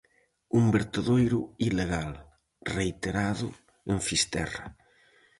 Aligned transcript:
Un 0.59 0.65
vertedoiro 0.75 1.41
ilegal, 1.67 2.11
reiterado, 2.75 3.47
en 3.91 3.97
Fisterra. 4.07 4.65